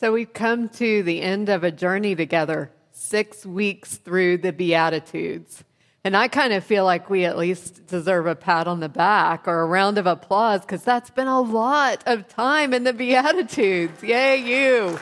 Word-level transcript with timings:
So 0.00 0.14
we've 0.14 0.32
come 0.32 0.70
to 0.70 1.02
the 1.02 1.20
end 1.20 1.50
of 1.50 1.62
a 1.62 1.70
journey 1.70 2.14
together, 2.14 2.72
six 2.90 3.44
weeks 3.44 3.98
through 3.98 4.38
the 4.38 4.50
Beatitudes. 4.50 5.62
And 6.04 6.16
I 6.16 6.26
kind 6.26 6.54
of 6.54 6.64
feel 6.64 6.86
like 6.86 7.10
we 7.10 7.26
at 7.26 7.36
least 7.36 7.86
deserve 7.86 8.26
a 8.26 8.34
pat 8.34 8.66
on 8.66 8.80
the 8.80 8.88
back 8.88 9.46
or 9.46 9.60
a 9.60 9.66
round 9.66 9.98
of 9.98 10.06
applause 10.06 10.62
because 10.62 10.82
that's 10.82 11.10
been 11.10 11.26
a 11.26 11.42
lot 11.42 12.02
of 12.06 12.26
time 12.28 12.72
in 12.72 12.84
the 12.84 12.94
Beatitudes. 12.94 14.02
Yay, 14.02 14.38
you. 14.38 14.98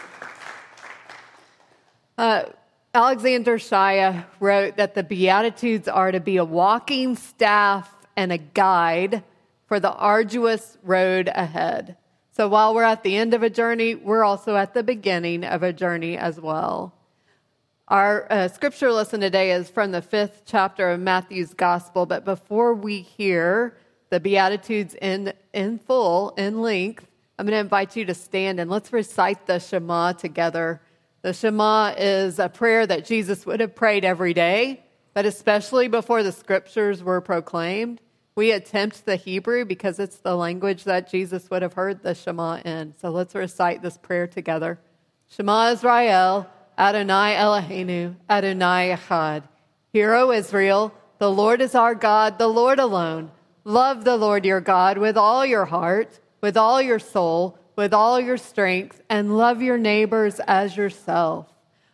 Uh, 2.18 2.46
Alexander 2.92 3.56
Shaia 3.56 4.24
wrote 4.40 4.78
that 4.78 4.96
the 4.96 5.04
Beatitudes 5.04 5.86
are 5.86 6.10
to 6.10 6.18
be 6.18 6.38
a 6.38 6.44
walking 6.44 7.14
staff 7.14 7.88
and 8.16 8.32
a 8.32 8.38
guide 8.38 9.22
for 9.68 9.78
the 9.78 9.92
arduous 9.92 10.76
road 10.82 11.30
ahead. 11.32 11.96
So 12.38 12.46
while 12.46 12.72
we're 12.72 12.84
at 12.84 13.02
the 13.02 13.16
end 13.16 13.34
of 13.34 13.42
a 13.42 13.50
journey, 13.50 13.96
we're 13.96 14.22
also 14.22 14.54
at 14.54 14.72
the 14.72 14.84
beginning 14.84 15.42
of 15.42 15.64
a 15.64 15.72
journey 15.72 16.16
as 16.16 16.40
well. 16.40 16.94
Our 17.88 18.28
uh, 18.30 18.46
scripture 18.46 18.92
lesson 18.92 19.20
today 19.20 19.50
is 19.50 19.68
from 19.68 19.90
the 19.90 20.00
fifth 20.00 20.42
chapter 20.46 20.88
of 20.88 21.00
Matthew's 21.00 21.52
gospel. 21.52 22.06
But 22.06 22.24
before 22.24 22.74
we 22.74 23.00
hear 23.00 23.76
the 24.10 24.20
Beatitudes 24.20 24.94
in, 25.02 25.32
in 25.52 25.80
full, 25.80 26.30
in 26.36 26.62
length, 26.62 27.08
I'm 27.40 27.46
going 27.46 27.56
to 27.56 27.58
invite 27.58 27.96
you 27.96 28.04
to 28.04 28.14
stand 28.14 28.60
and 28.60 28.70
let's 28.70 28.92
recite 28.92 29.48
the 29.48 29.58
Shema 29.58 30.12
together. 30.12 30.80
The 31.22 31.32
Shema 31.32 31.94
is 31.98 32.38
a 32.38 32.48
prayer 32.48 32.86
that 32.86 33.04
Jesus 33.04 33.46
would 33.46 33.58
have 33.58 33.74
prayed 33.74 34.04
every 34.04 34.32
day, 34.32 34.84
but 35.12 35.26
especially 35.26 35.88
before 35.88 36.22
the 36.22 36.30
scriptures 36.30 37.02
were 37.02 37.20
proclaimed. 37.20 38.00
We 38.38 38.52
attempt 38.52 39.04
the 39.04 39.16
Hebrew 39.16 39.64
because 39.64 39.98
it's 39.98 40.18
the 40.18 40.36
language 40.36 40.84
that 40.84 41.10
Jesus 41.10 41.50
would 41.50 41.60
have 41.62 41.72
heard 41.72 42.04
the 42.04 42.14
Shema 42.14 42.58
in. 42.58 42.94
So 42.96 43.10
let's 43.10 43.34
recite 43.34 43.82
this 43.82 43.98
prayer 43.98 44.28
together. 44.28 44.78
Shema 45.26 45.72
Israel, 45.72 46.46
Adonai 46.78 47.34
Eloheinu, 47.34 48.14
Adonai 48.30 48.96
Echad. 48.96 49.42
Hear, 49.92 50.14
O 50.14 50.30
Israel, 50.30 50.94
the 51.18 51.28
Lord 51.28 51.60
is 51.60 51.74
our 51.74 51.96
God, 51.96 52.38
the 52.38 52.46
Lord 52.46 52.78
alone. 52.78 53.32
Love 53.64 54.04
the 54.04 54.16
Lord 54.16 54.44
your 54.44 54.60
God 54.60 54.98
with 54.98 55.16
all 55.16 55.44
your 55.44 55.64
heart, 55.64 56.20
with 56.40 56.56
all 56.56 56.80
your 56.80 57.00
soul, 57.00 57.58
with 57.74 57.92
all 57.92 58.20
your 58.20 58.36
strength, 58.36 59.02
and 59.10 59.36
love 59.36 59.62
your 59.62 59.78
neighbors 59.78 60.38
as 60.46 60.76
yourself. 60.76 61.48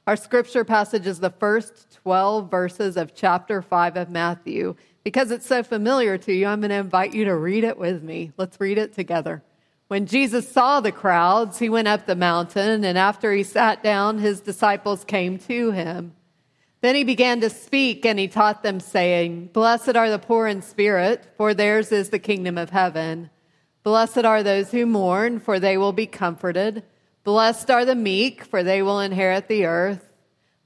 Our 0.07 0.17
scripture 0.17 0.67
passage 0.67 1.07
is 1.07 1.21
the 1.21 1.31
first 1.31 2.01
12 2.03 2.51
verses 2.51 2.99
of 2.99 3.15
chapter 3.15 3.63
5 3.63 3.97
of 3.97 4.11
Matthew. 4.11 4.75
Because 5.05 5.31
it's 5.31 5.47
so 5.47 5.63
familiar 5.63 6.17
to 6.17 6.33
you, 6.33 6.47
I'm 6.47 6.61
going 6.61 6.71
to 6.71 6.77
invite 6.77 7.15
you 7.15 7.27
to 7.27 7.37
read 7.37 7.63
it 7.63 7.79
with 7.79 8.03
me. 8.03 8.33
Let's 8.39 8.59
read 8.59 8.79
it 8.79 8.95
together. 8.95 9.43
When 9.89 10.07
Jesus 10.07 10.51
saw 10.51 10.81
the 10.81 10.93
crowds, 10.93 11.59
he 11.59 11.69
went 11.69 11.89
up 11.89 12.07
the 12.07 12.17
mountain, 12.17 12.85
and 12.85 12.97
after 12.97 13.31
he 13.33 13.43
sat 13.43 13.83
down, 13.83 14.19
his 14.19 14.41
disciples 14.41 15.05
came 15.05 15.39
to 15.41 15.73
him. 15.73 16.15
Then 16.81 16.95
he 16.95 17.05
began 17.05 17.43
to 17.43 17.51
speak, 17.51 18.07
and 18.07 18.19
he 18.19 18.29
taught 18.29 18.63
them, 18.63 18.81
saying, 18.81 19.51
Blessed 19.53 19.95
are 19.95 20.09
the 20.09 20.19
poor 20.19 20.47
in 20.47 20.63
spirit, 20.63 21.23
for 21.37 21.53
theirs 21.53 21.93
is 21.93 22.09
the 22.09 22.19
kingdom 22.19 22.57
of 22.57 22.71
heaven. 22.71 23.29
Blessed 23.83 24.25
are 24.25 24.43
those 24.43 24.71
who 24.71 24.87
mourn, 24.87 25.39
for 25.39 25.61
they 25.61 25.77
will 25.77 25.93
be 25.93 26.07
comforted. 26.07 26.83
Blessed 27.23 27.71
are 27.71 27.85
the 27.85 27.95
meek, 27.95 28.43
for 28.45 28.63
they 28.63 28.81
will 28.81 29.01
inherit 29.01 29.49
the 29.49 29.67
earth. 29.67 30.14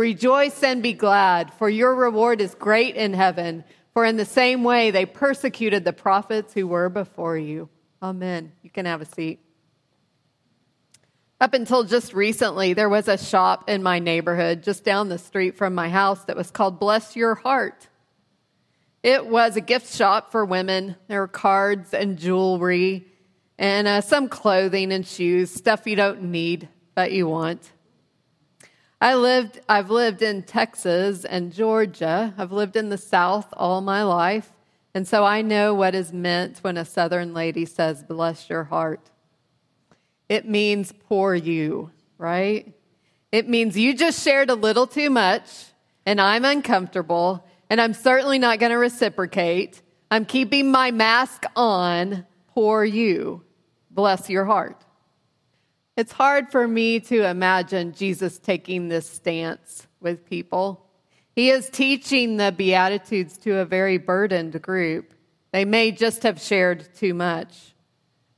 Rejoice 0.00 0.62
and 0.62 0.82
be 0.82 0.94
glad, 0.94 1.52
for 1.52 1.68
your 1.68 1.94
reward 1.94 2.40
is 2.40 2.54
great 2.54 2.96
in 2.96 3.12
heaven. 3.12 3.64
For 3.92 4.06
in 4.06 4.16
the 4.16 4.24
same 4.24 4.64
way 4.64 4.90
they 4.90 5.04
persecuted 5.04 5.84
the 5.84 5.92
prophets 5.92 6.54
who 6.54 6.66
were 6.66 6.88
before 6.88 7.36
you. 7.36 7.68
Amen. 8.02 8.52
You 8.62 8.70
can 8.70 8.86
have 8.86 9.02
a 9.02 9.04
seat. 9.04 9.40
Up 11.38 11.52
until 11.52 11.84
just 11.84 12.14
recently, 12.14 12.72
there 12.72 12.88
was 12.88 13.08
a 13.08 13.18
shop 13.18 13.68
in 13.68 13.82
my 13.82 13.98
neighborhood 13.98 14.62
just 14.62 14.84
down 14.84 15.10
the 15.10 15.18
street 15.18 15.58
from 15.58 15.74
my 15.74 15.90
house 15.90 16.24
that 16.24 16.36
was 16.36 16.50
called 16.50 16.80
Bless 16.80 17.14
Your 17.14 17.34
Heart. 17.34 17.86
It 19.02 19.26
was 19.26 19.56
a 19.56 19.60
gift 19.60 19.94
shop 19.94 20.32
for 20.32 20.46
women. 20.46 20.96
There 21.08 21.20
were 21.20 21.28
cards 21.28 21.92
and 21.92 22.18
jewelry 22.18 23.04
and 23.58 23.86
uh, 23.86 24.00
some 24.00 24.30
clothing 24.30 24.92
and 24.92 25.06
shoes, 25.06 25.50
stuff 25.50 25.86
you 25.86 25.94
don't 25.94 26.22
need, 26.22 26.70
but 26.94 27.12
you 27.12 27.28
want. 27.28 27.70
I 29.00 29.14
lived, 29.14 29.60
I've 29.68 29.90
lived 29.90 30.20
in 30.20 30.42
Texas 30.42 31.24
and 31.24 31.52
Georgia. 31.52 32.34
I've 32.36 32.52
lived 32.52 32.76
in 32.76 32.90
the 32.90 32.98
South 32.98 33.48
all 33.54 33.80
my 33.80 34.02
life. 34.02 34.52
And 34.94 35.08
so 35.08 35.24
I 35.24 35.40
know 35.40 35.72
what 35.72 35.94
is 35.94 36.12
meant 36.12 36.58
when 36.58 36.76
a 36.76 36.84
Southern 36.84 37.32
lady 37.32 37.64
says, 37.64 38.02
bless 38.02 38.50
your 38.50 38.64
heart. 38.64 39.10
It 40.28 40.46
means 40.46 40.92
poor 41.08 41.34
you, 41.34 41.90
right? 42.18 42.72
It 43.32 43.48
means 43.48 43.76
you 43.76 43.94
just 43.94 44.22
shared 44.22 44.50
a 44.50 44.54
little 44.54 44.86
too 44.86 45.08
much 45.08 45.48
and 46.04 46.20
I'm 46.20 46.44
uncomfortable 46.44 47.46
and 47.70 47.80
I'm 47.80 47.94
certainly 47.94 48.38
not 48.38 48.58
going 48.58 48.70
to 48.70 48.78
reciprocate. 48.78 49.80
I'm 50.10 50.24
keeping 50.24 50.70
my 50.70 50.90
mask 50.90 51.44
on. 51.56 52.26
Poor 52.48 52.84
you. 52.84 53.44
Bless 53.90 54.28
your 54.28 54.44
heart. 54.44 54.84
It's 56.00 56.12
hard 56.12 56.50
for 56.50 56.66
me 56.66 56.98
to 57.00 57.28
imagine 57.28 57.92
Jesus 57.92 58.38
taking 58.38 58.88
this 58.88 59.06
stance 59.06 59.86
with 60.00 60.24
people. 60.24 60.86
He 61.34 61.50
is 61.50 61.68
teaching 61.68 62.38
the 62.38 62.52
Beatitudes 62.56 63.36
to 63.40 63.58
a 63.58 63.66
very 63.66 63.98
burdened 63.98 64.62
group. 64.62 65.12
They 65.52 65.66
may 65.66 65.92
just 65.92 66.22
have 66.22 66.40
shared 66.40 66.88
too 66.94 67.12
much. 67.12 67.74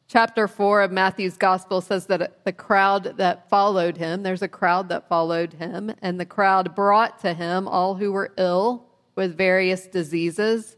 Chapter 0.09 0.49
4 0.49 0.83
of 0.83 0.91
Matthew's 0.91 1.37
gospel 1.37 1.81
says 1.81 2.07
that 2.07 2.45
the 2.45 2.53
crowd 2.53 3.19
that 3.19 3.49
followed 3.49 3.97
him, 3.97 4.25
there's 4.25 4.43
a 4.43 4.49
crowd 4.49 4.89
that 4.89 5.09
followed 5.09 5.53
him, 5.53 5.95
and 6.03 6.19
the 6.19 6.27
crowd 6.27 6.75
brought 6.75 7.21
to 7.21 7.33
him 7.33 7.69
all 7.69 7.95
who 7.95 8.11
were 8.11 8.35
ill 8.39 8.89
with 9.15 9.39
various 9.39 9.87
diseases, 9.87 10.77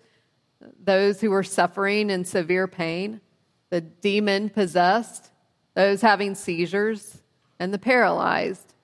those 0.79 1.23
who 1.23 1.31
were 1.31 1.45
suffering 1.45 2.11
in 2.11 2.27
severe 2.27 2.69
pain, 2.69 3.23
the 3.71 3.81
demon 3.81 4.51
possessed, 4.51 5.31
those 5.75 6.01
having 6.01 6.35
seizures, 6.35 7.19
and 7.59 7.73
the 7.73 7.79
paralyzed, 7.79 8.75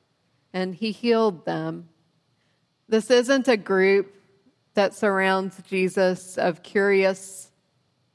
and 0.52 0.74
he 0.74 0.90
healed 0.90 1.44
them. 1.44 1.88
This 2.88 3.10
isn't 3.10 3.48
a 3.48 3.56
group 3.56 4.14
that 4.74 4.94
surrounds 4.94 5.60
Jesus 5.68 6.36
of 6.38 6.62
curious, 6.62 7.50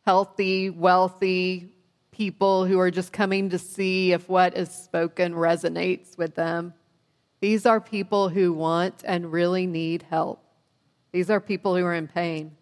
healthy, 0.06 0.70
wealthy 0.70 1.72
people 2.12 2.66
who 2.66 2.80
are 2.80 2.92
just 2.92 3.12
coming 3.12 3.50
to 3.50 3.60
see 3.60 4.14
if 4.14 4.30
what 4.30 4.56
is 4.56 4.70
spoken 4.70 5.34
resonates 5.34 6.18
with 6.18 6.36
them. 6.36 6.74
These 7.42 7.66
are 7.66 7.82
people 7.82 8.30
who 8.30 8.54
want 8.54 9.04
and 9.06 9.32
really 9.32 9.68
need 9.68 10.04
help. 10.10 10.42
These 11.12 11.30
are 11.30 11.42
people 11.42 11.76
who 11.76 11.86
are 11.86 11.94
in 11.94 12.08
pain. 12.08 12.56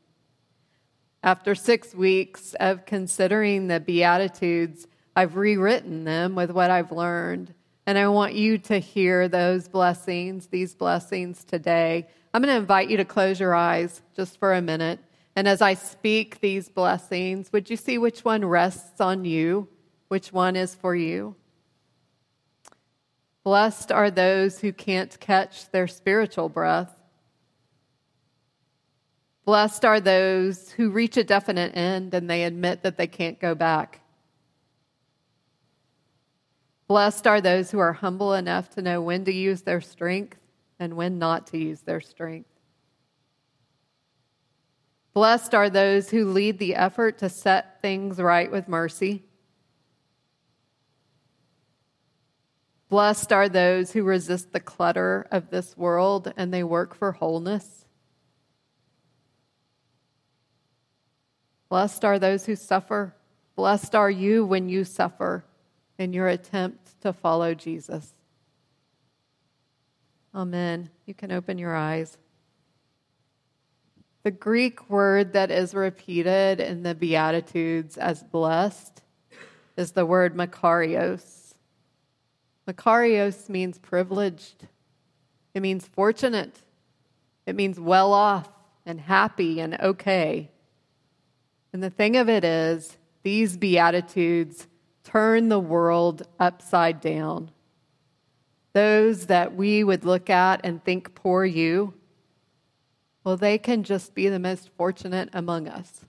After 1.23 1.55
six 1.55 1.93
weeks 1.93 2.55
of 2.59 2.85
considering 2.85 3.67
the 3.67 3.79
Beatitudes, 3.79 4.87
I've 5.15 5.35
rewritten 5.35 6.03
them 6.03 6.35
with 6.35 6.51
what 6.51 6.71
I've 6.71 6.91
learned. 6.91 7.53
And 7.85 7.97
I 7.97 8.07
want 8.07 8.33
you 8.33 8.57
to 8.59 8.79
hear 8.79 9.27
those 9.27 9.67
blessings, 9.67 10.47
these 10.47 10.73
blessings 10.73 11.43
today. 11.43 12.07
I'm 12.33 12.41
going 12.41 12.53
to 12.53 12.59
invite 12.59 12.89
you 12.89 12.97
to 12.97 13.05
close 13.05 13.39
your 13.39 13.53
eyes 13.53 14.01
just 14.15 14.39
for 14.39 14.53
a 14.53 14.61
minute. 14.61 14.99
And 15.35 15.47
as 15.47 15.61
I 15.61 15.73
speak 15.73 16.39
these 16.39 16.69
blessings, 16.69 17.51
would 17.51 17.69
you 17.69 17.75
see 17.75 17.97
which 17.97 18.23
one 18.23 18.45
rests 18.45 19.01
on 19.01 19.25
you? 19.25 19.67
Which 20.07 20.31
one 20.31 20.55
is 20.55 20.75
for 20.75 20.95
you? 20.95 21.35
Blessed 23.43 23.91
are 23.91 24.09
those 24.09 24.59
who 24.59 24.71
can't 24.71 25.19
catch 25.19 25.69
their 25.71 25.87
spiritual 25.87 26.49
breath. 26.49 26.95
Blessed 29.43 29.83
are 29.83 29.99
those 29.99 30.71
who 30.71 30.89
reach 30.89 31.17
a 31.17 31.23
definite 31.23 31.75
end 31.75 32.13
and 32.13 32.29
they 32.29 32.43
admit 32.43 32.83
that 32.83 32.97
they 32.97 33.07
can't 33.07 33.39
go 33.41 33.53
back. 33.53 34.02
Blessed 36.87 37.27
are 37.27 37.41
those 37.41 37.71
who 37.71 37.79
are 37.79 37.93
humble 37.93 38.33
enough 38.33 38.69
to 38.71 38.81
know 38.81 39.01
when 39.01 39.23
to 39.25 39.31
use 39.31 39.61
their 39.61 39.81
strength 39.81 40.37
and 40.79 40.95
when 40.95 41.17
not 41.17 41.47
to 41.47 41.57
use 41.57 41.81
their 41.81 42.01
strength. 42.01 42.49
Blessed 45.13 45.53
are 45.53 45.69
those 45.69 46.09
who 46.09 46.29
lead 46.29 46.57
the 46.57 46.75
effort 46.75 47.19
to 47.19 47.29
set 47.29 47.81
things 47.81 48.19
right 48.19 48.51
with 48.51 48.67
mercy. 48.67 49.23
Blessed 52.89 53.31
are 53.31 53.47
those 53.47 53.91
who 53.91 54.03
resist 54.03 54.51
the 54.51 54.59
clutter 54.59 55.27
of 55.31 55.49
this 55.49 55.77
world 55.77 56.33
and 56.35 56.53
they 56.53 56.63
work 56.63 56.93
for 56.93 57.13
wholeness. 57.13 57.85
Blessed 61.69 62.03
are 62.05 62.19
those 62.19 62.45
who 62.45 62.55
suffer. 62.55 63.15
Blessed 63.55 63.95
are 63.95 64.11
you 64.11 64.45
when 64.45 64.67
you 64.69 64.83
suffer 64.83 65.43
in 66.03 66.13
your 66.13 66.27
attempt 66.27 67.01
to 67.01 67.13
follow 67.13 67.53
Jesus. 67.53 68.13
Amen. 70.35 70.89
You 71.05 71.13
can 71.13 71.31
open 71.31 71.57
your 71.57 71.73
eyes. 71.73 72.17
The 74.23 74.31
Greek 74.31 74.89
word 74.89 75.33
that 75.33 75.49
is 75.49 75.73
repeated 75.73 76.59
in 76.59 76.83
the 76.83 76.93
Beatitudes 76.93 77.97
as 77.97 78.21
blessed 78.21 79.01
is 79.77 79.93
the 79.93 80.05
word 80.05 80.35
makarios. 80.35 81.55
Makarios 82.67 83.49
means 83.49 83.77
privileged, 83.79 84.67
it 85.53 85.61
means 85.61 85.85
fortunate, 85.87 86.61
it 87.45 87.55
means 87.55 87.79
well 87.79 88.13
off 88.13 88.49
and 88.85 88.99
happy 88.99 89.59
and 89.59 89.79
okay. 89.79 90.51
And 91.71 91.81
the 91.81 91.89
thing 91.89 92.17
of 92.17 92.29
it 92.29 92.43
is, 92.43 92.97
these 93.23 93.57
Beatitudes 93.57 94.67
turn 95.03 95.49
the 95.49 95.59
world 95.59 96.23
upside 96.39 97.01
down. 97.01 97.51
Those 98.73 99.27
that 99.27 99.55
we 99.55 99.83
would 99.83 100.05
look 100.05 100.29
at 100.29 100.61
and 100.63 100.83
think, 100.83 101.13
poor 101.13 101.45
you, 101.45 101.93
well, 103.23 103.37
they 103.37 103.57
can 103.57 103.83
just 103.83 104.13
be 104.13 104.27
the 104.27 104.39
most 104.39 104.69
fortunate 104.75 105.29
among 105.33 105.67
us. 105.67 106.05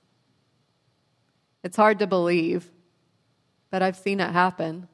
It's 1.63 1.77
hard 1.77 1.99
to 2.01 2.07
believe, 2.07 2.71
but 3.71 3.83
I've 3.83 3.97
seen 3.97 4.21
it 4.21 4.31
happen. 4.31 4.89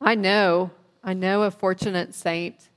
I 0.00 0.14
know, 0.14 0.70
I 1.02 1.14
know 1.14 1.42
a 1.42 1.50
fortunate 1.50 2.14
saint 2.14 2.68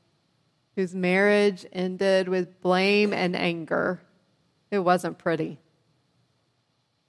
whose 0.75 0.95
marriage 0.95 1.65
ended 1.73 2.29
with 2.29 2.61
blame 2.61 3.13
and 3.13 3.35
anger. 3.35 4.01
It 4.71 4.79
wasn't 4.79 5.17
pretty. 5.17 5.59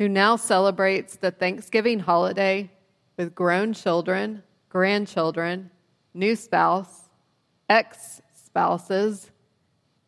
Who 0.02 0.08
now 0.08 0.34
celebrates 0.34 1.14
the 1.14 1.30
Thanksgiving 1.30 2.00
holiday 2.00 2.72
with 3.16 3.36
grown 3.36 3.72
children, 3.72 4.42
grandchildren, 4.68 5.70
new 6.12 6.34
spouse, 6.34 7.08
ex 7.68 8.20
spouses, 8.34 9.30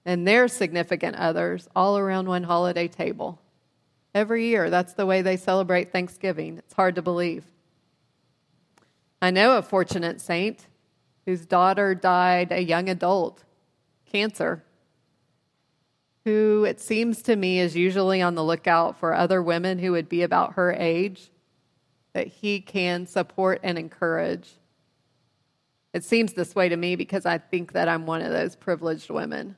and 0.05 0.27
their 0.27 0.49
significant 0.49 1.15
others 1.15 1.69
all 1.77 1.97
around 1.97 2.27
one 2.27 2.43
holiday 2.43 2.89
table. 2.89 3.41
Every 4.13 4.49
year, 4.49 4.69
that's 4.69 4.95
the 4.95 5.07
way 5.07 5.23
they 5.23 5.37
celebrate 5.37 5.93
Thanksgiving. 5.93 6.59
It's 6.59 6.75
hard 6.75 6.97
to 6.97 7.03
believe. 7.03 7.45
I 9.23 9.31
know 9.31 9.57
a 9.57 9.63
fortunate 9.63 10.21
saint 10.21 10.67
whose 11.25 11.47
daughter 11.47 11.95
died 11.95 12.51
a 12.51 12.61
young 12.61 12.89
adult, 12.89 13.45
cancer, 14.07 14.65
who 16.25 16.65
it 16.65 16.81
seems 16.81 17.23
to 17.23 17.37
me 17.37 17.61
is 17.61 17.77
usually 17.77 18.23
on 18.23 18.35
the 18.35 18.45
lookout 18.45 18.99
for 18.99 19.15
other 19.15 19.43
women 19.43 19.79
who 19.79 19.93
would 19.93 20.09
be 20.09 20.23
about 20.23 20.55
her 20.55 20.73
age 20.73 21.31
that 22.15 22.29
he 22.29 22.61
can 22.61 23.07
support 23.07 23.61
and 23.63 23.77
encourage. 23.77 24.51
It 25.93 26.05
seems 26.05 26.33
this 26.33 26.55
way 26.55 26.69
to 26.69 26.77
me 26.77 26.97
because 26.97 27.27
I 27.27 27.39
think 27.39 27.73
that 27.73 27.89
I'm 27.89 28.07
one 28.07 28.23
of 28.23 28.33
those 28.33 28.57
privileged 28.57 29.11
women. 29.11 29.57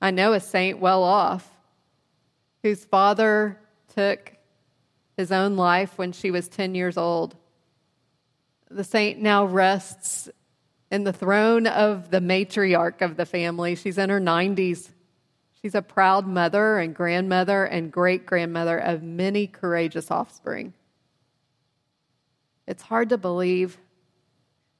I 0.00 0.10
know 0.10 0.32
a 0.32 0.40
saint 0.40 0.78
well 0.80 1.02
off 1.02 1.48
whose 2.62 2.84
father 2.84 3.58
took 3.94 4.32
his 5.16 5.32
own 5.32 5.56
life 5.56 5.96
when 5.96 6.12
she 6.12 6.30
was 6.30 6.48
10 6.48 6.74
years 6.74 6.98
old. 6.98 7.36
The 8.70 8.84
saint 8.84 9.20
now 9.20 9.44
rests 9.44 10.28
in 10.90 11.04
the 11.04 11.12
throne 11.12 11.66
of 11.66 12.10
the 12.10 12.20
matriarch 12.20 13.02
of 13.02 13.16
the 13.16 13.26
family. 13.26 13.74
She's 13.74 13.98
in 13.98 14.10
her 14.10 14.20
90s. 14.20 14.90
She's 15.60 15.74
a 15.74 15.82
proud 15.82 16.26
mother 16.26 16.78
and 16.78 16.94
grandmother 16.94 17.64
and 17.64 17.90
great 17.90 18.26
grandmother 18.26 18.78
of 18.78 19.02
many 19.02 19.46
courageous 19.46 20.10
offspring. 20.10 20.74
It's 22.66 22.82
hard 22.82 23.08
to 23.08 23.18
believe. 23.18 23.78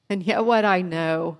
And 0.09 0.23
yet, 0.23 0.45
what 0.45 0.63
I 0.63 0.81
know 0.81 1.39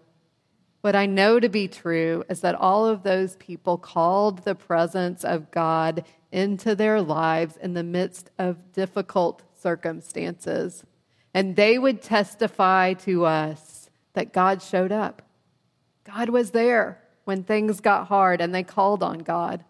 what 0.88 0.96
I 0.96 1.06
know 1.06 1.38
to 1.38 1.50
be 1.50 1.68
true 1.68 2.24
is 2.30 2.40
that 2.40 2.56
all 2.56 2.86
of 2.86 3.04
those 3.04 3.36
people 3.36 3.78
called 3.78 4.46
the 4.46 4.56
presence 4.56 5.26
of 5.26 5.52
God 5.52 6.06
into 6.32 6.76
their 6.76 7.02
lives 7.02 7.58
in 7.58 7.74
the 7.74 7.84
midst 7.84 8.30
of 8.38 8.72
difficult 8.72 9.44
circumstances. 9.60 10.86
And 11.34 11.58
they 11.58 11.78
would 11.78 12.02
testify 12.02 12.94
to 12.94 13.26
us 13.26 13.77
that 14.18 14.34
God 14.34 14.64
showed 14.64 14.92
up. 14.92 15.22
God 16.04 16.30
was 16.30 16.50
there 16.50 17.00
when 17.26 17.44
things 17.44 17.82
got 17.82 18.08
hard 18.08 18.42
and 18.42 18.54
they 18.54 18.64
called 18.64 19.04
on 19.04 19.20
God. 19.20 19.64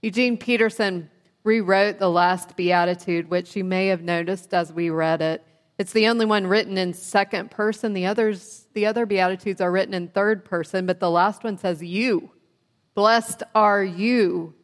Eugene 0.00 0.38
Peterson 0.38 1.10
rewrote 1.44 1.98
the 1.98 2.08
last 2.08 2.56
beatitude, 2.56 3.28
which 3.28 3.56
you 3.56 3.62
may 3.62 3.88
have 3.88 4.00
noticed 4.00 4.54
as 4.54 4.72
we 4.72 4.88
read 4.88 5.20
it. 5.20 5.44
It's 5.76 5.92
the 5.92 6.08
only 6.08 6.24
one 6.24 6.46
written 6.46 6.78
in 6.78 6.94
second 6.94 7.50
person. 7.50 7.92
The 7.92 8.06
others, 8.06 8.66
the 8.72 8.86
other 8.86 9.04
beatitudes 9.04 9.60
are 9.60 9.70
written 9.70 9.92
in 9.92 10.08
third 10.08 10.42
person, 10.46 10.86
but 10.86 10.98
the 10.98 11.10
last 11.10 11.44
one 11.44 11.58
says 11.58 11.82
you. 11.82 12.30
Blessed 12.94 13.42
are 13.54 13.84
you. 13.84 14.54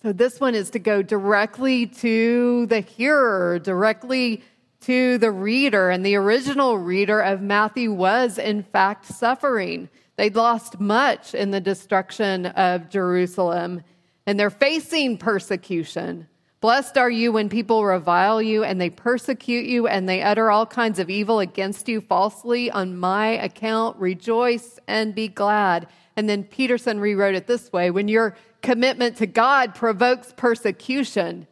So 0.00 0.14
this 0.14 0.40
one 0.40 0.54
is 0.54 0.70
to 0.70 0.78
go 0.78 1.02
directly 1.02 1.86
to 1.86 2.64
the 2.66 2.80
hearer, 2.80 3.58
directly 3.58 4.44
to 4.82 5.18
the 5.18 5.30
reader. 5.30 5.90
And 5.90 6.04
the 6.04 6.16
original 6.16 6.78
reader 6.78 7.20
of 7.20 7.40
Matthew 7.40 7.92
was, 7.92 8.38
in 8.38 8.62
fact, 8.62 9.06
suffering. 9.06 9.88
They'd 10.16 10.36
lost 10.36 10.78
much 10.78 11.34
in 11.34 11.50
the 11.50 11.60
destruction 11.60 12.46
of 12.46 12.90
Jerusalem, 12.90 13.82
and 14.26 14.38
they're 14.38 14.50
facing 14.50 15.18
persecution. 15.18 16.28
Blessed 16.60 16.96
are 16.96 17.10
you 17.10 17.32
when 17.32 17.48
people 17.48 17.84
revile 17.84 18.40
you 18.40 18.62
and 18.62 18.80
they 18.80 18.88
persecute 18.88 19.66
you 19.66 19.88
and 19.88 20.08
they 20.08 20.22
utter 20.22 20.48
all 20.48 20.64
kinds 20.64 21.00
of 21.00 21.10
evil 21.10 21.40
against 21.40 21.88
you 21.88 22.00
falsely 22.00 22.70
on 22.70 22.96
my 22.96 23.30
account. 23.30 23.96
Rejoice 23.96 24.78
and 24.86 25.12
be 25.12 25.26
glad. 25.26 25.88
And 26.14 26.28
then 26.28 26.44
Peterson 26.44 27.00
rewrote 27.00 27.34
it 27.34 27.48
this 27.48 27.72
way 27.72 27.90
when 27.90 28.06
your 28.06 28.36
commitment 28.62 29.16
to 29.16 29.26
God 29.26 29.74
provokes 29.74 30.32
persecution, 30.36 31.48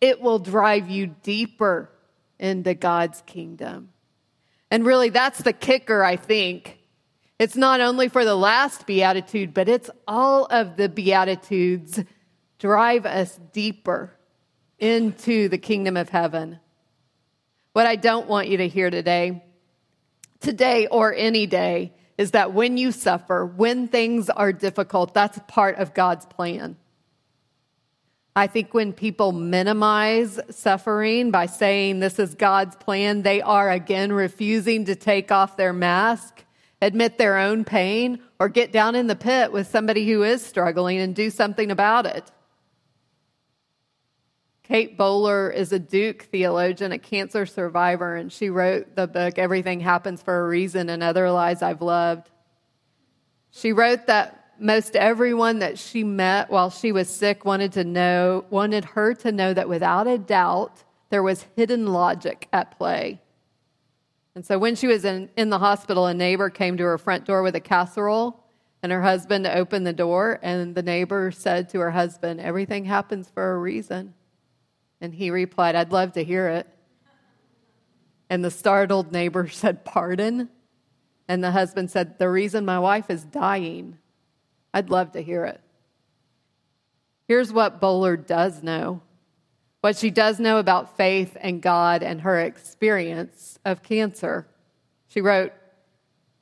it 0.00 0.20
will 0.20 0.38
drive 0.38 0.88
you 0.88 1.08
deeper 1.24 1.90
into 2.42 2.74
God's 2.74 3.22
kingdom. 3.24 3.90
And 4.70 4.84
really, 4.84 5.08
that's 5.08 5.38
the 5.38 5.52
kicker, 5.52 6.04
I 6.04 6.16
think. 6.16 6.78
It's 7.38 7.56
not 7.56 7.80
only 7.80 8.08
for 8.08 8.24
the 8.24 8.34
last 8.34 8.86
beatitude, 8.86 9.54
but 9.54 9.68
it's 9.68 9.88
all 10.06 10.46
of 10.46 10.76
the 10.76 10.88
beatitudes 10.88 12.02
drive 12.58 13.06
us 13.06 13.38
deeper 13.52 14.16
into 14.78 15.48
the 15.48 15.58
kingdom 15.58 15.96
of 15.96 16.08
heaven. 16.08 16.58
What 17.72 17.86
I 17.86 17.96
don't 17.96 18.28
want 18.28 18.48
you 18.48 18.58
to 18.58 18.68
hear 18.68 18.90
today, 18.90 19.42
today 20.40 20.88
or 20.88 21.14
any 21.14 21.46
day, 21.46 21.94
is 22.18 22.32
that 22.32 22.52
when 22.52 22.76
you 22.76 22.92
suffer, 22.92 23.46
when 23.46 23.88
things 23.88 24.28
are 24.28 24.52
difficult, 24.52 25.14
that's 25.14 25.38
part 25.48 25.78
of 25.78 25.94
God's 25.94 26.26
plan. 26.26 26.76
I 28.34 28.46
think 28.46 28.72
when 28.72 28.94
people 28.94 29.32
minimize 29.32 30.40
suffering 30.48 31.30
by 31.30 31.46
saying 31.46 32.00
this 32.00 32.18
is 32.18 32.34
God's 32.34 32.76
plan, 32.76 33.22
they 33.22 33.42
are 33.42 33.70
again 33.70 34.10
refusing 34.10 34.86
to 34.86 34.94
take 34.94 35.30
off 35.30 35.58
their 35.58 35.74
mask, 35.74 36.44
admit 36.80 37.18
their 37.18 37.36
own 37.36 37.64
pain, 37.64 38.20
or 38.40 38.48
get 38.48 38.72
down 38.72 38.94
in 38.94 39.06
the 39.06 39.16
pit 39.16 39.52
with 39.52 39.66
somebody 39.66 40.10
who 40.10 40.22
is 40.22 40.44
struggling 40.44 40.98
and 40.98 41.14
do 41.14 41.28
something 41.28 41.70
about 41.70 42.06
it. 42.06 42.30
Kate 44.62 44.96
Bowler 44.96 45.50
is 45.50 45.72
a 45.72 45.78
Duke 45.78 46.28
theologian, 46.32 46.92
a 46.92 46.98
cancer 46.98 47.44
survivor, 47.44 48.16
and 48.16 48.32
she 48.32 48.48
wrote 48.48 48.96
the 48.96 49.06
book 49.06 49.38
Everything 49.38 49.80
Happens 49.80 50.22
for 50.22 50.40
a 50.40 50.48
Reason 50.48 50.88
and 50.88 51.02
Other 51.02 51.30
Lies 51.30 51.60
I've 51.60 51.82
Loved. 51.82 52.30
She 53.50 53.72
wrote 53.72 54.06
that 54.06 54.41
most 54.62 54.96
everyone 54.96 55.58
that 55.58 55.78
she 55.78 56.04
met 56.04 56.50
while 56.50 56.70
she 56.70 56.92
was 56.92 57.08
sick 57.08 57.44
wanted 57.44 57.72
to 57.72 57.84
know, 57.84 58.44
wanted 58.48 58.84
her 58.84 59.14
to 59.14 59.32
know 59.32 59.52
that 59.52 59.68
without 59.68 60.06
a 60.06 60.18
doubt 60.18 60.84
there 61.10 61.22
was 61.22 61.46
hidden 61.56 61.86
logic 61.86 62.48
at 62.52 62.76
play. 62.78 63.20
And 64.34 64.46
so 64.46 64.58
when 64.58 64.76
she 64.76 64.86
was 64.86 65.04
in, 65.04 65.28
in 65.36 65.50
the 65.50 65.58
hospital, 65.58 66.06
a 66.06 66.14
neighbor 66.14 66.48
came 66.48 66.76
to 66.78 66.84
her 66.84 66.96
front 66.96 67.26
door 67.26 67.42
with 67.42 67.54
a 67.54 67.60
casserole, 67.60 68.42
and 68.82 68.90
her 68.90 69.02
husband 69.02 69.46
opened 69.46 69.86
the 69.86 69.92
door, 69.92 70.38
and 70.42 70.74
the 70.74 70.82
neighbor 70.82 71.30
said 71.30 71.68
to 71.70 71.80
her 71.80 71.90
husband, 71.90 72.40
Everything 72.40 72.84
happens 72.84 73.28
for 73.28 73.52
a 73.52 73.58
reason. 73.58 74.14
And 75.00 75.12
he 75.12 75.30
replied, 75.30 75.74
I'd 75.74 75.92
love 75.92 76.12
to 76.12 76.24
hear 76.24 76.48
it. 76.48 76.66
And 78.30 78.42
the 78.42 78.50
startled 78.50 79.12
neighbor 79.12 79.48
said, 79.52 79.84
Pardon? 79.84 80.48
And 81.28 81.44
the 81.44 81.50
husband 81.50 81.90
said, 81.90 82.18
The 82.18 82.30
reason 82.30 82.64
my 82.64 82.78
wife 82.78 83.10
is 83.10 83.24
dying. 83.24 83.98
I'd 84.74 84.90
love 84.90 85.12
to 85.12 85.22
hear 85.22 85.44
it. 85.44 85.60
Here's 87.28 87.52
what 87.52 87.80
Bowler 87.80 88.16
does 88.16 88.62
know 88.62 89.02
what 89.82 89.96
she 89.96 90.10
does 90.10 90.38
know 90.38 90.58
about 90.58 90.96
faith 90.96 91.36
and 91.40 91.60
God 91.60 92.04
and 92.04 92.20
her 92.20 92.40
experience 92.40 93.58
of 93.64 93.82
cancer. 93.82 94.46
She 95.08 95.20
wrote, 95.20 95.52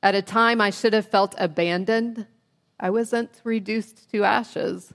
At 0.01 0.15
a 0.15 0.21
time 0.21 0.61
I 0.61 0.69
should 0.69 0.93
have 0.93 1.07
felt 1.07 1.33
abandoned, 1.39 2.27
I 2.79 2.91
wasn't 2.91 3.41
reduced 3.43 4.11
to 4.11 4.23
ashes. 4.23 4.93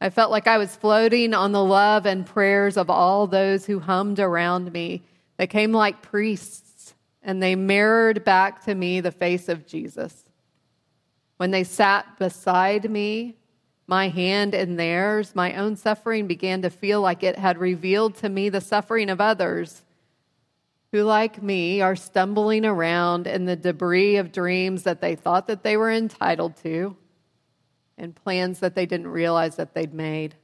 I 0.00 0.10
felt 0.10 0.30
like 0.30 0.46
I 0.46 0.58
was 0.58 0.76
floating 0.76 1.34
on 1.34 1.50
the 1.50 1.62
love 1.62 2.06
and 2.06 2.24
prayers 2.24 2.76
of 2.76 2.88
all 2.88 3.26
those 3.26 3.66
who 3.66 3.80
hummed 3.80 4.20
around 4.20 4.72
me. 4.72 5.02
They 5.36 5.48
came 5.48 5.72
like 5.72 6.02
priests, 6.02 6.94
and 7.20 7.42
they 7.42 7.56
mirrored 7.56 8.24
back 8.24 8.64
to 8.66 8.74
me 8.76 9.00
the 9.00 9.10
face 9.10 9.48
of 9.48 9.66
Jesus. 9.66 10.24
When 11.40 11.52
they 11.52 11.64
sat 11.64 12.18
beside 12.18 12.90
me, 12.90 13.38
my 13.86 14.08
hand 14.10 14.52
in 14.52 14.76
theirs, 14.76 15.34
my 15.34 15.54
own 15.54 15.74
suffering 15.74 16.26
began 16.26 16.60
to 16.60 16.68
feel 16.68 17.00
like 17.00 17.22
it 17.22 17.38
had 17.38 17.56
revealed 17.56 18.16
to 18.16 18.28
me 18.28 18.50
the 18.50 18.60
suffering 18.60 19.08
of 19.08 19.22
others 19.22 19.82
who, 20.92 21.02
like 21.02 21.42
me, 21.42 21.80
are 21.80 21.96
stumbling 21.96 22.66
around 22.66 23.26
in 23.26 23.46
the 23.46 23.56
debris 23.56 24.16
of 24.16 24.32
dreams 24.32 24.82
that 24.82 25.00
they 25.00 25.14
thought 25.14 25.46
that 25.46 25.62
they 25.62 25.78
were 25.78 25.90
entitled 25.90 26.58
to 26.58 26.94
and 27.96 28.14
plans 28.14 28.60
that 28.60 28.74
they 28.74 28.84
didn't 28.84 29.08
realize 29.08 29.56
that 29.56 29.72
they'd 29.72 29.94
made. 29.94 30.34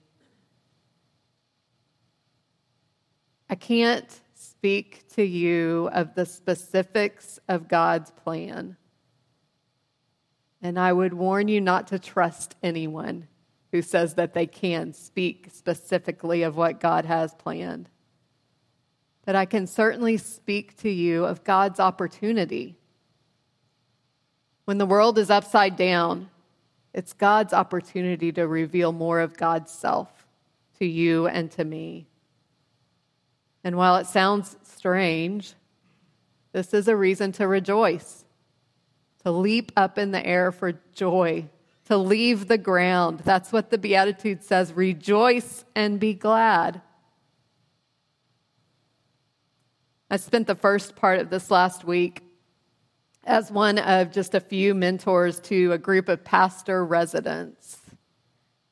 I 3.50 3.54
can't 3.54 4.18
speak 4.34 5.06
to 5.10 5.22
you 5.22 5.90
of 5.92 6.14
the 6.14 6.24
specifics 6.24 7.38
of 7.50 7.68
God's 7.68 8.12
plan. 8.12 8.78
And 10.66 10.80
I 10.80 10.92
would 10.92 11.14
warn 11.14 11.46
you 11.46 11.60
not 11.60 11.86
to 11.86 11.98
trust 12.00 12.56
anyone 12.60 13.28
who 13.70 13.82
says 13.82 14.14
that 14.14 14.34
they 14.34 14.48
can 14.48 14.92
speak 14.92 15.46
specifically 15.52 16.42
of 16.42 16.56
what 16.56 16.80
God 16.80 17.04
has 17.04 17.32
planned. 17.34 17.88
But 19.24 19.36
I 19.36 19.44
can 19.44 19.68
certainly 19.68 20.16
speak 20.16 20.76
to 20.78 20.90
you 20.90 21.24
of 21.24 21.44
God's 21.44 21.78
opportunity. 21.78 22.74
When 24.64 24.78
the 24.78 24.86
world 24.86 25.18
is 25.18 25.30
upside 25.30 25.76
down, 25.76 26.30
it's 26.92 27.12
God's 27.12 27.52
opportunity 27.52 28.32
to 28.32 28.48
reveal 28.48 28.90
more 28.90 29.20
of 29.20 29.36
God's 29.36 29.70
self 29.70 30.26
to 30.80 30.84
you 30.84 31.28
and 31.28 31.48
to 31.52 31.64
me. 31.64 32.08
And 33.62 33.76
while 33.76 33.98
it 33.98 34.08
sounds 34.08 34.56
strange, 34.64 35.54
this 36.50 36.74
is 36.74 36.88
a 36.88 36.96
reason 36.96 37.30
to 37.34 37.46
rejoice, 37.46 38.24
to 39.26 39.32
leap 39.32 39.72
up 39.76 39.98
in 39.98 40.12
the 40.12 40.24
air 40.24 40.52
for 40.52 40.74
joy, 40.94 41.44
to 41.84 41.96
leave 41.96 42.46
the 42.46 42.56
ground. 42.56 43.18
That's 43.24 43.50
what 43.50 43.70
the 43.70 43.76
Beatitude 43.76 44.44
says 44.44 44.72
rejoice 44.72 45.64
and 45.74 45.98
be 45.98 46.14
glad. 46.14 46.80
I 50.08 50.16
spent 50.18 50.46
the 50.46 50.54
first 50.54 50.94
part 50.94 51.18
of 51.18 51.28
this 51.28 51.50
last 51.50 51.82
week 51.82 52.20
as 53.24 53.50
one 53.50 53.80
of 53.80 54.12
just 54.12 54.36
a 54.36 54.38
few 54.38 54.76
mentors 54.76 55.40
to 55.40 55.72
a 55.72 55.78
group 55.78 56.08
of 56.08 56.22
pastor 56.22 56.84
residents. 56.84 57.80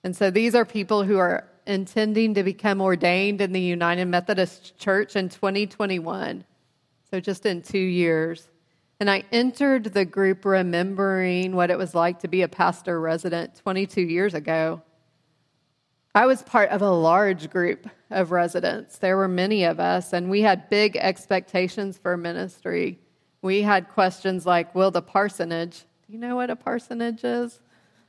And 0.05 0.15
so 0.15 0.31
these 0.31 0.55
are 0.55 0.65
people 0.65 1.03
who 1.03 1.19
are 1.19 1.49
intending 1.67 2.35
to 2.35 2.45
become 2.45 2.81
ordained 2.81 3.41
in 3.41 3.51
the 3.51 3.61
United 3.61 4.05
Methodist 4.05 4.79
Church 4.79 5.17
in 5.17 5.31
2021. 5.31 6.45
So 7.11 7.19
just 7.19 7.45
in 7.45 7.61
two 7.61 7.77
years. 7.77 8.51
And 9.01 9.11
I 9.11 9.25
entered 9.33 9.85
the 9.85 10.05
group 10.05 10.45
remembering 10.45 11.55
what 11.55 11.71
it 11.71 11.79
was 11.79 11.95
like 11.95 12.21
to 12.21 12.29
be 12.29 12.43
a 12.43 12.49
pastor 12.49 13.01
resident 13.01 13.57
22 13.57 14.01
years 14.01 14.35
ago. 14.35 14.83
I 16.15 16.27
was 16.27 16.43
part 16.43 16.71
of 16.71 16.81
a 16.81 16.91
large 16.91 17.51
group 17.51 17.89
of 18.11 18.31
residents. 18.31 18.99
There 18.99 19.17
were 19.17 19.29
many 19.29 19.65
of 19.65 19.81
us, 19.81 20.13
and 20.13 20.31
we 20.31 20.43
had 20.43 20.71
big 20.71 20.97
expectations 20.97 21.99
for 21.99 22.17
ministry 22.17 23.01
we 23.45 23.61
had 23.61 23.91
questions 23.91 24.47
like 24.47 24.75
Will 24.75 24.91
the 24.91 25.03
parsonage, 25.03 25.81
do 26.07 26.15
you 26.15 26.19
know 26.19 26.35
what 26.35 26.49
a 26.49 26.57
parsonage 26.57 27.25
is? 27.25 27.61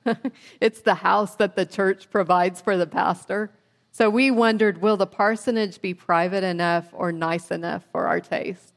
it's 0.62 0.80
the 0.80 0.96
house 0.96 1.36
that 1.36 1.58
the 1.58 1.66
church 1.66 2.10
provides 2.10 2.62
for 2.62 2.78
the 2.78 2.88
pastor. 2.88 3.52
So 3.92 4.10
we 4.10 4.32
wondered 4.32 4.82
Will 4.82 4.96
the 4.96 5.06
parsonage 5.06 5.82
be 5.82 5.94
private 5.94 6.46
enough 6.46 6.88
or 6.94 7.12
nice 7.12 7.52
enough 7.52 7.84
for 7.92 8.08
our 8.08 8.22
taste? 8.22 8.75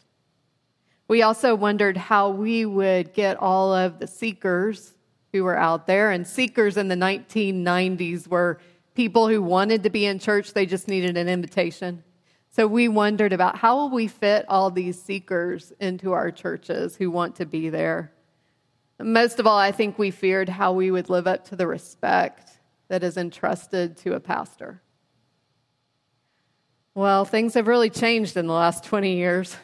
We 1.08 1.22
also 1.22 1.54
wondered 1.54 1.96
how 1.96 2.28
we 2.28 2.66
would 2.66 3.14
get 3.14 3.38
all 3.38 3.72
of 3.72 3.98
the 3.98 4.06
seekers 4.06 4.94
who 5.32 5.42
were 5.42 5.58
out 5.58 5.86
there. 5.86 6.10
And 6.10 6.26
seekers 6.26 6.76
in 6.76 6.88
the 6.88 6.94
1990s 6.94 8.28
were 8.28 8.60
people 8.94 9.28
who 9.28 9.42
wanted 9.42 9.82
to 9.84 9.90
be 9.90 10.04
in 10.04 10.18
church, 10.18 10.52
they 10.52 10.66
just 10.66 10.86
needed 10.86 11.16
an 11.16 11.28
invitation. 11.28 12.02
So 12.50 12.66
we 12.66 12.88
wondered 12.88 13.32
about 13.32 13.56
how 13.56 13.76
will 13.76 13.90
we 13.90 14.08
fit 14.08 14.44
all 14.48 14.70
these 14.70 15.00
seekers 15.00 15.72
into 15.80 16.12
our 16.12 16.30
churches 16.30 16.96
who 16.96 17.10
want 17.10 17.36
to 17.36 17.46
be 17.46 17.70
there. 17.70 18.12
Most 19.00 19.38
of 19.38 19.46
all, 19.46 19.58
I 19.58 19.70
think 19.70 19.98
we 19.98 20.10
feared 20.10 20.48
how 20.48 20.72
we 20.72 20.90
would 20.90 21.08
live 21.08 21.26
up 21.26 21.44
to 21.48 21.56
the 21.56 21.66
respect 21.66 22.50
that 22.88 23.04
is 23.04 23.16
entrusted 23.16 23.96
to 23.98 24.14
a 24.14 24.20
pastor. 24.20 24.82
Well, 26.94 27.24
things 27.24 27.54
have 27.54 27.68
really 27.68 27.90
changed 27.90 28.36
in 28.36 28.48
the 28.48 28.52
last 28.52 28.82
20 28.82 29.14
years. 29.14 29.56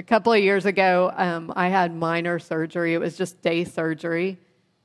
A 0.00 0.02
couple 0.02 0.32
of 0.32 0.40
years 0.40 0.64
ago, 0.64 1.12
um, 1.14 1.52
I 1.54 1.68
had 1.68 1.94
minor 1.94 2.38
surgery. 2.38 2.94
It 2.94 2.98
was 2.98 3.18
just 3.18 3.42
day 3.42 3.64
surgery. 3.64 4.38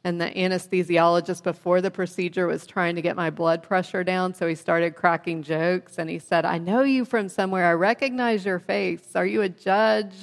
And 0.04 0.20
the 0.20 0.26
anesthesiologist 0.26 1.42
before 1.42 1.80
the 1.80 1.90
procedure 1.90 2.48
was 2.48 2.68
trying 2.68 2.96
to 2.96 3.02
get 3.02 3.16
my 3.16 3.30
blood 3.30 3.64
pressure 3.64 4.04
down, 4.04 4.34
so 4.34 4.46
he 4.46 4.56
started 4.56 4.94
cracking 4.98 5.42
jokes. 5.42 6.00
And 6.00 6.10
he 6.10 6.20
said, 6.20 6.44
I 6.44 6.58
know 6.58 6.82
you 6.82 7.06
from 7.06 7.30
somewhere. 7.30 7.66
I 7.66 7.72
recognize 7.76 8.46
your 8.46 8.60
face. 8.60 9.16
Are 9.16 9.26
you 9.26 9.42
a 9.42 9.48
judge 9.48 10.14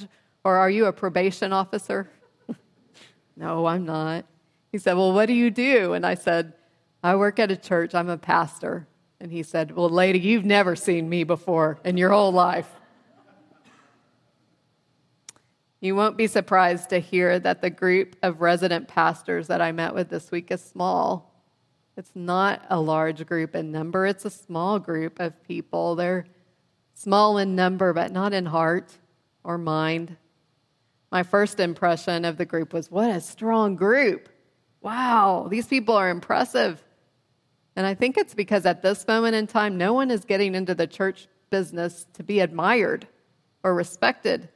or 0.43 0.57
are 0.57 0.69
you 0.69 0.85
a 0.85 0.93
probation 0.93 1.53
officer? 1.53 2.07
no, 3.35 3.65
I'm 3.65 3.85
not. 3.85 4.25
He 4.71 4.77
said, 4.77 4.95
Well, 4.95 5.11
what 5.11 5.25
do 5.25 5.33
you 5.33 5.49
do? 5.49 5.93
And 5.93 6.05
I 6.05 6.13
said, 6.13 6.53
I 7.01 7.15
work 7.15 7.39
at 7.39 7.49
a 7.49 7.57
church. 7.57 7.95
I'm 7.95 8.09
a 8.09 8.17
pastor. 8.19 8.87
And 9.19 9.31
he 9.31 9.41
said, 9.41 9.75
Well, 9.75 9.89
lady, 9.89 10.19
you've 10.19 10.45
never 10.45 10.75
seen 10.75 11.09
me 11.09 11.23
before 11.23 11.79
in 11.83 11.97
your 11.97 12.11
whole 12.11 12.31
life. 12.31 12.69
You 15.83 15.97
won't 15.97 16.15
be 16.15 16.27
surprised 16.27 16.91
to 16.91 16.99
hear 16.99 17.37
that 17.39 17.61
the 17.61 17.69
group 17.69 18.15
of 18.23 18.39
resident 18.39 18.87
pastors 18.87 19.47
that 19.47 19.61
I 19.61 19.73
met 19.73 19.93
with 19.93 20.07
this 20.07 20.31
week 20.31 20.49
is 20.49 20.63
small. 20.63 21.43
It's 21.97 22.13
not 22.15 22.65
a 22.69 22.79
large 22.79 23.25
group 23.25 23.53
in 23.53 23.73
number, 23.73 24.05
it's 24.05 24.23
a 24.23 24.29
small 24.29 24.79
group 24.79 25.19
of 25.19 25.43
people. 25.43 25.95
They're 25.95 26.25
small 26.93 27.37
in 27.37 27.57
number, 27.57 27.91
but 27.91 28.13
not 28.13 28.31
in 28.31 28.45
heart 28.45 28.97
or 29.43 29.57
mind. 29.57 30.15
My 31.11 31.21
first 31.21 31.59
impression 31.59 32.23
of 32.23 32.37
the 32.37 32.45
group 32.45 32.71
was 32.71 32.89
what 32.89 33.09
a 33.09 33.19
strong 33.19 33.75
group. 33.75 34.29
Wow, 34.79 35.47
these 35.51 35.67
people 35.67 35.95
are 35.95 36.09
impressive. 36.09 36.81
And 37.75 37.85
I 37.85 37.93
think 37.93 38.17
it's 38.17 38.33
because 38.33 38.65
at 38.65 38.83
this 38.83 39.05
moment 39.05 39.35
in 39.35 39.47
time, 39.47 39.77
no 39.77 39.91
one 39.91 40.11
is 40.11 40.23
getting 40.23 40.55
into 40.55 40.75
the 40.75 40.87
church 40.87 41.27
business 41.49 42.07
to 42.13 42.23
be 42.23 42.39
admired 42.39 43.05
or 43.65 43.75
respected. 43.75 44.47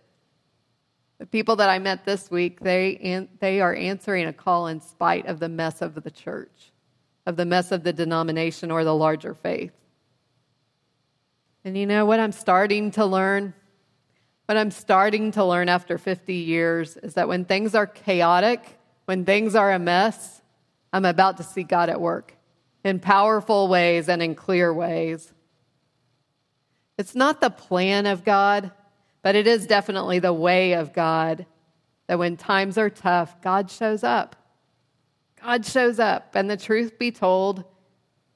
The 1.20 1.26
people 1.26 1.56
that 1.56 1.70
I 1.70 1.80
met 1.80 2.06
this 2.06 2.30
week, 2.30 2.60
they, 2.60 3.28
they 3.40 3.60
are 3.62 3.74
answering 3.74 4.28
a 4.28 4.34
call 4.34 4.68
in 4.68 4.82
spite 4.82 5.26
of 5.26 5.40
the 5.40 5.50
mess 5.50 5.82
of 5.82 5.96
the 5.96 6.12
church, 6.12 6.72
of 7.26 7.38
the 7.38 7.46
mess 7.46 7.72
of 7.72 7.84
the 7.84 7.94
denomination 7.94 8.70
or 8.70 8.84
the 8.84 8.96
larger 8.96 9.34
faith. 9.34 9.72
And 11.66 11.78
you 11.78 11.86
know 11.86 12.06
what 12.06 12.20
I'm 12.20 12.32
starting 12.32 12.92
to 12.92 13.06
learn? 13.06 13.54
What 14.46 14.58
I'm 14.58 14.72
starting 14.72 15.32
to 15.32 15.44
learn 15.44 15.70
after 15.70 15.98
50 15.98 16.34
years 16.34 16.98
is 16.98 17.16
that 17.16 17.28
when 17.28 17.46
things 17.46 17.76
are 17.76 17.88
chaotic, 17.88 18.78
when 19.06 19.26
things 19.26 19.56
are 19.56 19.72
a 19.74 19.80
mess, 19.80 20.42
I'm 20.94 21.04
about 21.04 21.38
to 21.38 21.44
see 21.44 21.64
God 21.64 21.90
at 21.90 22.00
work 22.00 22.36
in 22.84 23.00
powerful 23.00 23.68
ways 23.68 24.08
and 24.08 24.22
in 24.22 24.36
clear 24.36 24.74
ways. 24.74 25.34
It's 26.98 27.16
not 27.16 27.42
the 27.42 27.50
plan 27.50 28.06
of 28.06 28.24
God, 28.24 28.72
but 29.28 29.36
it 29.36 29.46
is 29.46 29.68
definitely 29.68 30.20
the 30.20 30.32
way 30.32 30.72
of 30.72 30.94
God 30.94 31.46
that 32.08 32.18
when 32.18 32.38
times 32.38 32.78
are 32.78 32.90
tough, 32.90 33.42
God 33.42 33.70
shows 33.70 34.02
up. 34.02 34.38
God 35.44 35.66
shows 35.66 36.00
up. 36.00 36.34
And 36.34 36.50
the 36.50 36.56
truth 36.56 36.98
be 36.98 37.12
told, 37.12 37.66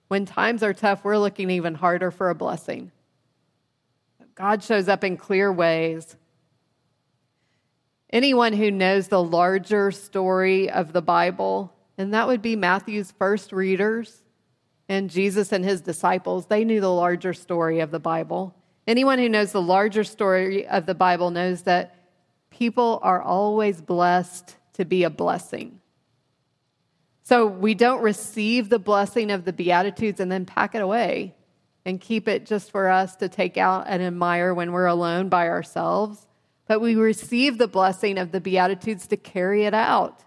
when 0.10 0.26
times 0.26 0.64
are 0.64 0.74
tough, 0.74 1.06
we're 1.06 1.18
looking 1.18 1.50
even 1.50 1.76
harder 1.76 2.12
for 2.12 2.30
a 2.30 2.36
blessing. 2.36 2.92
God 4.36 4.66
shows 4.66 4.90
up 4.90 5.06
in 5.06 5.16
clear 5.16 5.50
ways. 5.50 6.18
Anyone 8.10 8.52
who 8.52 8.70
knows 8.70 9.08
the 9.08 9.24
larger 9.24 9.92
story 9.92 10.70
of 10.70 10.92
the 10.92 11.02
Bible, 11.02 11.74
and 11.98 12.14
that 12.14 12.28
would 12.28 12.42
be 12.42 12.58
Matthew's 12.58 13.14
first 13.14 13.54
readers 13.54 14.26
and 14.90 15.10
Jesus 15.10 15.54
and 15.54 15.64
his 15.64 15.80
disciples, 15.80 16.48
they 16.48 16.66
knew 16.66 16.82
the 16.82 16.92
larger 16.92 17.34
story 17.34 17.80
of 17.80 17.92
the 17.92 18.00
Bible. 18.02 18.54
Anyone 18.92 19.20
who 19.20 19.30
knows 19.30 19.54
the 19.54 19.62
larger 19.62 20.04
story 20.04 20.68
of 20.68 20.86
the 20.86 20.94
Bible 20.94 21.32
knows 21.32 21.62
that 21.62 21.96
people 22.50 23.00
are 23.02 23.22
always 23.22 23.82
blessed 23.82 24.58
to 24.74 24.84
be 24.84 25.06
a 25.06 25.10
blessing. 25.10 25.80
So 27.24 27.46
we 27.46 27.74
don't 27.74 28.02
receive 28.02 28.68
the 28.68 28.80
blessing 28.80 29.32
of 29.32 29.46
the 29.46 29.54
Beatitudes 29.54 30.20
and 30.20 30.30
then 30.30 30.46
pack 30.46 30.76
it 30.76 30.82
away. 30.82 31.36
and 31.86 32.00
keep 32.00 32.28
it 32.28 32.46
just 32.46 32.72
for 32.72 32.90
us 32.90 33.16
to 33.18 33.30
take 33.30 33.58
out 33.58 33.86
and 33.88 34.04
admire 34.04 34.54
when 34.54 34.72
we're 34.72 34.86
alone 34.86 35.30
by 35.30 35.48
ourselves, 35.48 36.28
but 36.68 36.80
we 36.80 36.96
receive 36.96 37.58
the 37.58 37.68
blessing 37.68 38.18
of 38.18 38.32
the 38.32 38.42
Beatitudes 38.42 39.08
to 39.08 39.18
carry 39.18 39.66
it 39.66 39.74
out. 39.74 40.24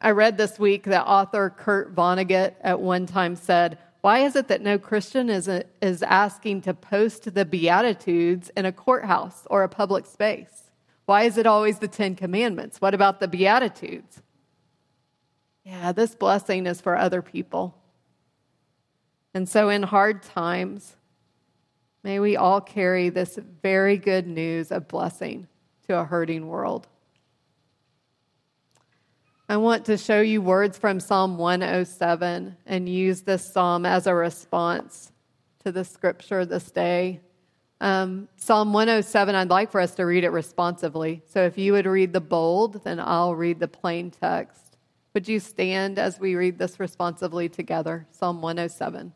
I 0.00 0.10
read 0.10 0.36
this 0.36 0.58
week 0.58 0.84
that 0.84 1.06
author 1.06 1.50
Kurt 1.50 1.94
Vonnegut 1.94 2.54
at 2.60 2.80
one 2.80 3.06
time 3.06 3.36
said, 3.36 3.78
Why 4.04 4.18
is 4.18 4.36
it 4.36 4.48
that 4.48 4.60
no 4.60 4.78
Christian 4.78 5.30
is, 5.30 5.48
a, 5.48 5.64
is 5.80 6.02
asking 6.02 6.60
to 6.62 6.74
post 6.74 7.32
the 7.32 7.46
Beatitudes 7.46 8.50
in 8.54 8.66
a 8.66 8.70
courthouse 8.70 9.46
or 9.48 9.62
a 9.62 9.68
public 9.70 10.04
space? 10.04 10.70
Why 11.06 11.22
is 11.22 11.38
it 11.38 11.46
always 11.46 11.78
the 11.78 11.88
Ten 11.88 12.14
Commandments? 12.14 12.82
What 12.82 12.92
about 12.92 13.18
the 13.18 13.28
Beatitudes? 13.28 14.20
Yeah, 15.64 15.92
this 15.92 16.14
blessing 16.14 16.66
is 16.66 16.82
for 16.82 16.98
other 16.98 17.22
people. 17.22 17.78
And 19.32 19.48
so, 19.48 19.70
in 19.70 19.84
hard 19.84 20.22
times, 20.22 20.96
may 22.02 22.20
we 22.20 22.36
all 22.36 22.60
carry 22.60 23.08
this 23.08 23.38
very 23.62 23.96
good 23.96 24.26
news 24.26 24.70
of 24.70 24.86
blessing 24.86 25.48
to 25.88 25.98
a 25.98 26.04
hurting 26.04 26.46
world. 26.46 26.88
I 29.54 29.56
want 29.56 29.84
to 29.84 29.96
show 29.96 30.20
you 30.20 30.42
words 30.42 30.78
from 30.78 30.98
Psalm 30.98 31.38
107 31.38 32.56
and 32.66 32.88
use 32.88 33.22
this 33.22 33.52
psalm 33.52 33.86
as 33.86 34.08
a 34.08 34.12
response 34.12 35.12
to 35.60 35.70
the 35.70 35.84
scripture 35.84 36.44
this 36.44 36.72
day. 36.72 37.20
Um, 37.80 38.28
psalm 38.34 38.72
107, 38.72 39.32
I'd 39.32 39.50
like 39.50 39.70
for 39.70 39.80
us 39.80 39.94
to 39.94 40.06
read 40.06 40.24
it 40.24 40.30
responsively. 40.30 41.22
So 41.26 41.44
if 41.44 41.56
you 41.56 41.70
would 41.74 41.86
read 41.86 42.12
the 42.12 42.20
bold, 42.20 42.82
then 42.82 42.98
I'll 42.98 43.36
read 43.36 43.60
the 43.60 43.68
plain 43.68 44.10
text. 44.10 44.76
Would 45.14 45.28
you 45.28 45.38
stand 45.38 46.00
as 46.00 46.18
we 46.18 46.34
read 46.34 46.58
this 46.58 46.80
responsively 46.80 47.48
together? 47.48 48.08
Psalm 48.10 48.42
107. 48.42 49.12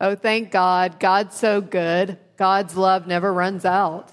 Oh, 0.00 0.14
thank 0.14 0.52
God. 0.52 1.00
God's 1.00 1.36
so 1.36 1.60
good. 1.60 2.18
God's 2.36 2.76
love 2.76 3.08
never 3.08 3.32
runs 3.32 3.64
out. 3.64 4.12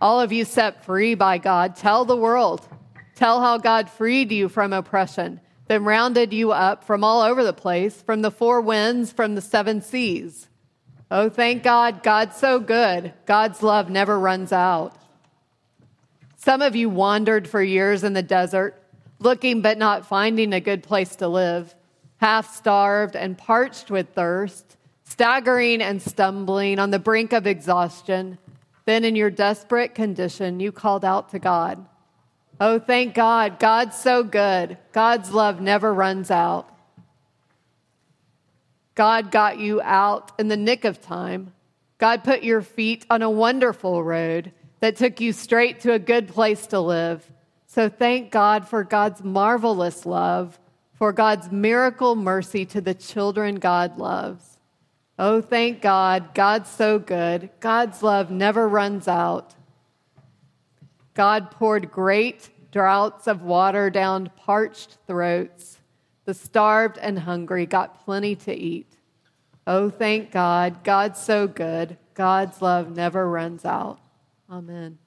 All 0.00 0.22
of 0.22 0.32
you 0.32 0.46
set 0.46 0.86
free 0.86 1.14
by 1.14 1.36
God, 1.36 1.76
tell 1.76 2.06
the 2.06 2.16
world. 2.16 2.66
Tell 3.14 3.40
how 3.40 3.58
God 3.58 3.90
freed 3.90 4.32
you 4.32 4.48
from 4.48 4.72
oppression, 4.72 5.40
then 5.68 5.84
rounded 5.84 6.32
you 6.32 6.52
up 6.52 6.84
from 6.84 7.04
all 7.04 7.22
over 7.22 7.44
the 7.44 7.52
place, 7.52 8.02
from 8.02 8.22
the 8.22 8.30
four 8.30 8.60
winds, 8.60 9.12
from 9.12 9.34
the 9.34 9.40
seven 9.40 9.80
seas. 9.80 10.48
Oh, 11.10 11.28
thank 11.28 11.62
God, 11.62 12.02
God's 12.02 12.36
so 12.36 12.58
good. 12.58 13.12
God's 13.26 13.62
love 13.62 13.90
never 13.90 14.18
runs 14.18 14.50
out. 14.50 14.96
Some 16.36 16.62
of 16.62 16.74
you 16.74 16.88
wandered 16.88 17.46
for 17.46 17.62
years 17.62 18.02
in 18.02 18.14
the 18.14 18.22
desert, 18.22 18.82
looking 19.18 19.60
but 19.60 19.78
not 19.78 20.06
finding 20.06 20.52
a 20.52 20.60
good 20.60 20.82
place 20.82 21.14
to 21.16 21.28
live, 21.28 21.74
half 22.16 22.56
starved 22.56 23.14
and 23.14 23.38
parched 23.38 23.90
with 23.90 24.08
thirst, 24.14 24.76
staggering 25.04 25.82
and 25.82 26.00
stumbling 26.00 26.78
on 26.78 26.90
the 26.90 26.98
brink 26.98 27.32
of 27.32 27.46
exhaustion. 27.46 28.38
Then, 28.86 29.04
in 29.04 29.14
your 29.14 29.30
desperate 29.30 29.94
condition, 29.94 30.58
you 30.58 30.72
called 30.72 31.04
out 31.04 31.28
to 31.30 31.38
God. 31.38 31.86
Oh, 32.64 32.78
thank 32.78 33.14
God. 33.14 33.58
God's 33.58 33.98
so 33.98 34.22
good. 34.22 34.78
God's 34.92 35.32
love 35.32 35.60
never 35.60 35.92
runs 35.92 36.30
out. 36.30 36.68
God 38.94 39.32
got 39.32 39.58
you 39.58 39.82
out 39.82 40.30
in 40.38 40.46
the 40.46 40.56
nick 40.56 40.84
of 40.84 41.02
time. 41.02 41.54
God 41.98 42.22
put 42.22 42.44
your 42.44 42.62
feet 42.62 43.04
on 43.10 43.20
a 43.20 43.28
wonderful 43.28 44.04
road 44.04 44.52
that 44.78 44.94
took 44.94 45.20
you 45.20 45.32
straight 45.32 45.80
to 45.80 45.92
a 45.92 45.98
good 45.98 46.28
place 46.28 46.68
to 46.68 46.78
live. 46.78 47.28
So 47.66 47.88
thank 47.88 48.30
God 48.30 48.68
for 48.68 48.84
God's 48.84 49.24
marvelous 49.24 50.06
love, 50.06 50.60
for 50.94 51.12
God's 51.12 51.50
miracle 51.50 52.14
mercy 52.14 52.64
to 52.66 52.80
the 52.80 52.94
children 52.94 53.56
God 53.56 53.98
loves. 53.98 54.60
Oh, 55.18 55.40
thank 55.40 55.82
God. 55.82 56.32
God's 56.32 56.70
so 56.70 57.00
good. 57.00 57.50
God's 57.58 58.04
love 58.04 58.30
never 58.30 58.68
runs 58.68 59.08
out. 59.08 59.52
God 61.14 61.50
poured 61.50 61.90
great 61.90 62.50
draughts 62.70 63.26
of 63.26 63.42
water 63.42 63.90
down 63.90 64.30
parched 64.36 64.98
throats. 65.06 65.78
The 66.24 66.34
starved 66.34 66.98
and 66.98 67.18
hungry 67.18 67.66
got 67.66 68.04
plenty 68.04 68.34
to 68.36 68.54
eat. 68.54 68.96
Oh, 69.66 69.90
thank 69.90 70.30
God. 70.30 70.82
God's 70.82 71.20
so 71.20 71.46
good. 71.46 71.98
God's 72.14 72.62
love 72.62 72.94
never 72.94 73.28
runs 73.28 73.64
out. 73.64 73.98
Amen. 74.50 74.98